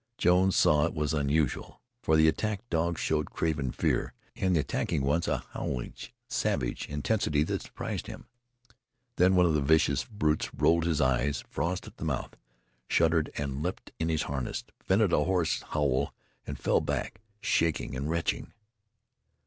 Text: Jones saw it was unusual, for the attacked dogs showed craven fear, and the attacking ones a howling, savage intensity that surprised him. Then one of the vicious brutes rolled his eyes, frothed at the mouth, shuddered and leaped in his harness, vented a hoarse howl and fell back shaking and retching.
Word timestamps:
Jones 0.17 0.55
saw 0.55 0.85
it 0.87 0.95
was 0.95 1.13
unusual, 1.13 1.79
for 2.01 2.15
the 2.17 2.27
attacked 2.27 2.67
dogs 2.71 2.99
showed 2.99 3.29
craven 3.29 3.71
fear, 3.71 4.13
and 4.35 4.55
the 4.55 4.59
attacking 4.61 5.03
ones 5.03 5.27
a 5.27 5.43
howling, 5.51 5.93
savage 6.27 6.89
intensity 6.89 7.43
that 7.43 7.61
surprised 7.61 8.07
him. 8.07 8.25
Then 9.17 9.35
one 9.35 9.45
of 9.45 9.53
the 9.53 9.61
vicious 9.61 10.03
brutes 10.03 10.51
rolled 10.55 10.85
his 10.85 11.01
eyes, 11.01 11.43
frothed 11.51 11.85
at 11.85 11.97
the 11.97 12.05
mouth, 12.05 12.35
shuddered 12.87 13.29
and 13.37 13.61
leaped 13.61 13.91
in 13.99 14.09
his 14.09 14.23
harness, 14.23 14.63
vented 14.87 15.13
a 15.13 15.23
hoarse 15.23 15.61
howl 15.69 16.15
and 16.47 16.57
fell 16.57 16.81
back 16.81 17.21
shaking 17.39 17.95
and 17.95 18.09
retching. 18.09 18.53